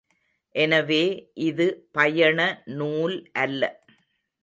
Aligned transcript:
எனவே 0.55 1.03
இது 1.41 1.67
பயண 1.91 2.39
நூல் 2.73 3.15
அல்ல. 3.35 3.61